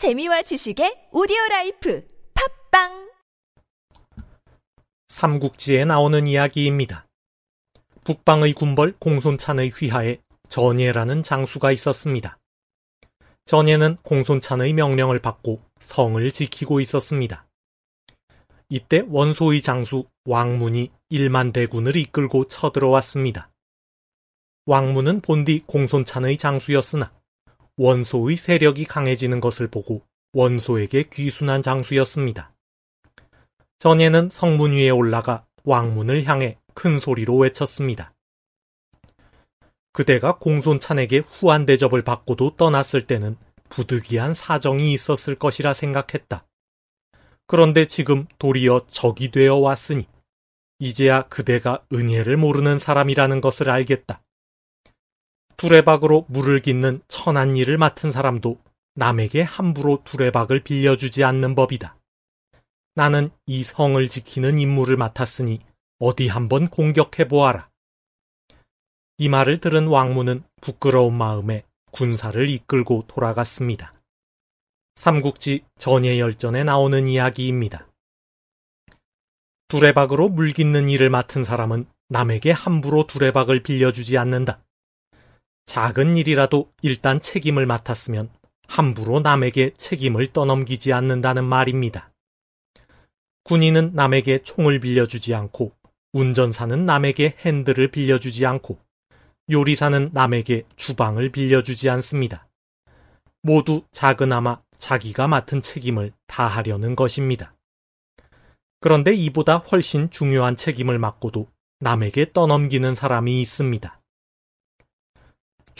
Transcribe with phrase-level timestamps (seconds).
[0.00, 2.02] 재미와 지식의 오디오 라이프
[2.70, 3.10] 팟빵
[5.08, 7.06] 삼국지에 나오는 이야기입니다.
[8.04, 10.16] 북방의 군벌 공손찬의 휘하에
[10.48, 12.38] 전예라는 장수가 있었습니다.
[13.44, 17.46] 전예는 공손찬의 명령을 받고 성을 지키고 있었습니다.
[18.70, 23.50] 이때 원소의 장수 왕문이 1만 대군을 이끌고 쳐들어왔습니다.
[24.64, 27.12] 왕문은 본디 공손찬의 장수였으나
[27.82, 30.02] 원소의 세력이 강해지는 것을 보고
[30.34, 32.52] 원소에게 귀순한 장수였습니다.
[33.78, 38.12] 전예는 성문 위에 올라가 왕문을 향해 큰 소리로 외쳤습니다.
[39.94, 43.38] 그대가 공손찬에게 후한 대접을 받고도 떠났을 때는
[43.70, 46.44] 부득이한 사정이 있었을 것이라 생각했다.
[47.46, 50.06] 그런데 지금 도리어 적이 되어 왔으니
[50.80, 54.22] 이제야 그대가 은혜를 모르는 사람이라는 것을 알겠다.
[55.60, 58.58] 두레박으로 물을 깃는 천한 일을 맡은 사람도
[58.94, 61.98] 남에게 함부로 두레박을 빌려주지 않는 법이다.
[62.94, 65.60] 나는 이 성을 지키는 임무를 맡았으니
[65.98, 67.68] 어디 한번 공격해 보아라.
[69.18, 73.92] 이 말을 들은 왕무는 부끄러운 마음에 군사를 이끌고 돌아갔습니다.
[74.94, 77.86] 삼국지 전예열전에 나오는 이야기입니다.
[79.68, 84.62] 두레박으로 물깃는 일을 맡은 사람은 남에게 함부로 두레박을 빌려주지 않는다.
[85.70, 88.28] 작은 일이라도 일단 책임을 맡았으면
[88.66, 92.10] 함부로 남에게 책임을 떠넘기지 않는다는 말입니다.
[93.44, 95.70] 군인은 남에게 총을 빌려주지 않고
[96.12, 98.80] 운전사는 남에게 핸들을 빌려주지 않고
[99.48, 102.48] 요리사는 남에게 주방을 빌려주지 않습니다.
[103.40, 107.54] 모두 작은아마 자기가 맡은 책임을 다하려는 것입니다.
[108.80, 111.46] 그런데 이보다 훨씬 중요한 책임을 맡고도
[111.78, 113.99] 남에게 떠넘기는 사람이 있습니다.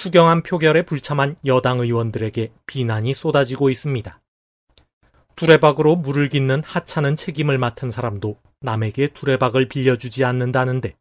[0.00, 4.18] 추경안 표결에 불참한 여당 의원들에게 비난이 쏟아지고 있습니다.
[5.36, 10.94] 두레박으로 물을 깃는 하찮은 책임을 맡은 사람도 남에게 두레박을 빌려주지 않는다는데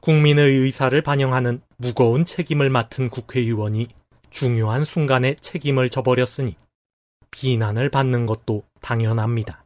[0.00, 3.88] 국민의 의사를 반영하는 무거운 책임을 맡은 국회의원이
[4.30, 6.56] 중요한 순간에 책임을 져버렸으니
[7.30, 9.65] 비난을 받는 것도 당연합니다.